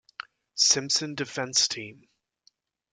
[0.55, 2.07] Simpson defense team.